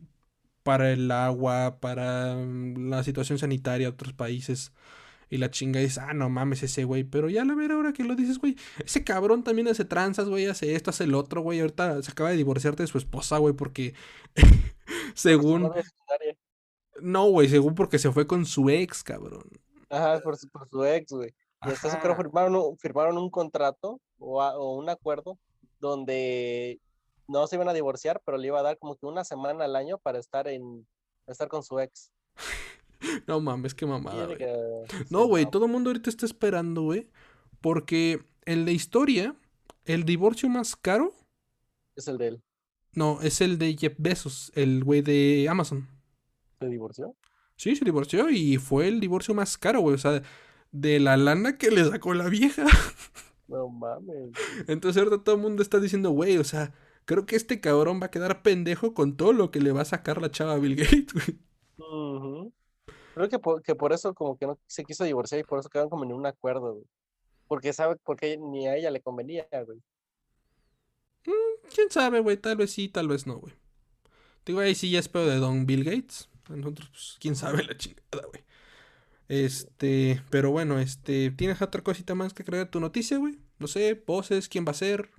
[0.65, 4.73] para el agua, para mm, la situación sanitaria de otros países.
[5.31, 7.05] Y la chinga es, ah, no mames ese güey.
[7.05, 8.57] Pero ya la ver ahora que lo dices, güey.
[8.85, 10.47] Ese cabrón también hace tranzas, güey.
[10.47, 11.61] Hace esto, hace el otro, güey.
[11.61, 13.55] Ahorita se acaba de divorciarte de su esposa, güey.
[13.55, 13.95] Porque
[15.15, 15.71] según...
[17.01, 17.49] No, güey.
[17.49, 19.45] Según porque se fue con su ex, cabrón.
[19.91, 21.35] Ajá, por su, por su ex, güey.
[21.67, 25.39] Y hasta creo firmaron firmaron un contrato o, o un acuerdo
[25.81, 26.79] donde
[27.29, 29.77] no se iban a divorciar, pero le iba a dar como que una semana al
[29.77, 30.87] año para estar en
[31.27, 32.11] estar con su ex.
[33.27, 34.29] no mames, qué mamada.
[35.11, 37.09] no, güey, todo el mundo ahorita está esperando, güey,
[37.61, 39.37] porque en la historia
[39.85, 41.13] el divorcio más caro
[41.97, 42.43] es el de él.
[42.93, 45.89] No, es el de Jeff Bezos, el güey de Amazon.
[46.61, 47.17] ¿Se divorció?
[47.57, 50.23] Sí, se divorció y fue el divorcio más caro, güey, o sea,
[50.73, 52.65] de la lana que le sacó la vieja.
[53.47, 54.31] No mames.
[54.69, 56.73] Entonces ahorita todo el mundo está diciendo, güey, o sea,
[57.05, 59.87] Creo que este cabrón va a quedar pendejo con todo lo que le va a
[59.87, 61.39] sacar la chava a Bill Gates, güey.
[63.15, 65.69] Creo que por, que por eso como que no se quiso divorciar y por eso
[65.69, 66.87] quedaron como en un acuerdo, güey.
[67.47, 69.79] Porque sabe, porque ni a ella le convenía, güey.
[71.27, 73.55] Mm, quién sabe, güey, tal vez sí, tal vez no, güey.
[74.45, 76.29] Digo, ahí sí ya espero de Don Bill Gates.
[76.49, 78.45] Nosotros, pues, quién sabe la chingada, güey.
[79.29, 83.39] Este, pero bueno, este, ¿tienes otra cosita más que creer tu noticia, güey?
[83.59, 85.11] No sé, voces, quién va a ser.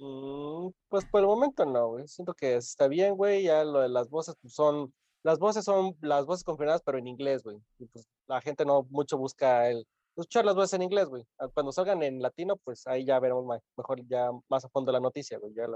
[0.00, 2.08] Mm, pues por el momento no, güey.
[2.08, 3.44] Siento que está bien, güey.
[3.44, 4.92] Ya lo de las voces pues, son,
[5.22, 7.58] las voces son las voces confirmadas, pero en inglés, güey.
[7.78, 9.86] Y pues la gente no mucho busca el
[10.16, 11.24] escuchar las voces en inglés, güey.
[11.38, 13.44] Ah, cuando salgan en latino, pues ahí ya veremos
[13.76, 15.52] mejor ya más a fondo la noticia, güey.
[15.54, 15.66] Ya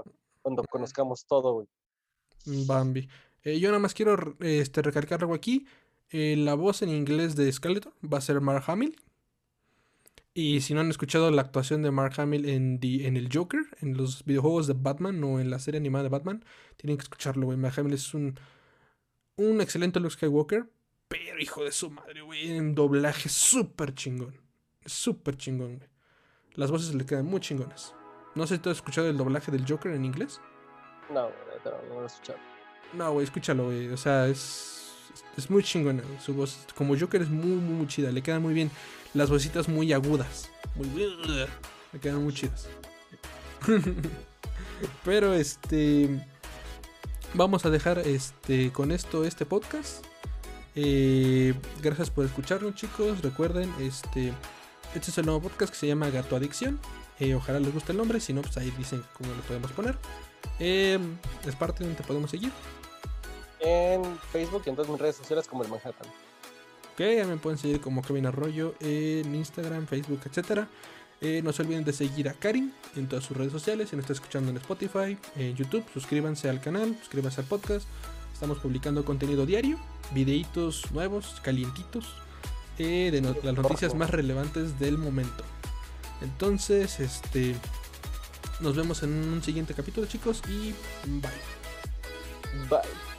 [0.41, 1.67] cuando conozcamos todo, güey.
[2.67, 3.07] Bambi.
[3.43, 5.67] Eh, yo nada más quiero este, recalcar algo aquí.
[6.09, 8.95] Eh, la voz en inglés de Skeletor va a ser Mark Hamill.
[10.37, 13.95] Y si no han escuchado la actuación de Mark Hamill en, en el Joker, en
[13.95, 16.43] los videojuegos de Batman o en la serie animada de Batman,
[16.75, 17.57] tienen que escucharlo, güey.
[17.57, 18.37] Mark Hamill es un,
[19.37, 20.69] un excelente Luke Skywalker,
[21.07, 24.35] pero hijo de su madre, güey, en doblaje súper chingón.
[24.85, 25.89] Súper chingón, güey.
[26.55, 27.95] Las voces le quedan muy chingonas.
[28.35, 30.41] No sé si tú has escuchado el doblaje del Joker en inglés.
[31.13, 32.39] No, no lo he escuchado.
[32.91, 33.87] No, güey, escúchalo, güey.
[33.87, 34.84] O sea, es
[35.37, 36.03] es muy chingona.
[36.23, 38.11] Su voz, como Joker, es muy, muy, chida.
[38.11, 38.71] Le quedan muy bien
[39.13, 40.49] las vozitas muy agudas.
[40.75, 40.87] Muy,
[41.93, 42.67] le quedan muy chidas.
[45.03, 46.09] Pero este.
[47.33, 50.05] Vamos a dejar este con esto este podcast.
[50.75, 53.21] Eh, gracias por escucharnos, chicos.
[53.21, 54.33] Recuerden, este.
[54.93, 56.79] Este es el nuevo podcast que se llama Gato Adicción.
[57.19, 58.19] Eh, ojalá les guste el nombre.
[58.19, 59.97] Si no, pues ahí dicen cómo lo podemos poner.
[60.59, 60.99] Eh,
[61.45, 62.51] es parte donde podemos seguir
[63.65, 66.07] en Facebook y en todas mis redes sociales como el Manhattan.
[66.93, 70.65] Ok, ya me pueden seguir como Kevin Arroyo en Instagram, Facebook, etc.
[71.21, 73.89] Eh, no se olviden de seguir a Karin en todas sus redes sociales.
[73.89, 77.87] Si nos está escuchando en Spotify, en YouTube, suscríbanse al canal, suscríbanse al podcast.
[78.33, 79.77] Estamos publicando contenido diario,
[80.11, 82.13] videitos nuevos, calientitos,
[82.77, 85.43] eh, de las noticias más relevantes del momento.
[86.21, 87.55] Entonces, este,
[88.59, 90.73] nos vemos en un siguiente capítulo, chicos, y
[91.05, 91.31] bye.
[92.69, 93.14] Bye.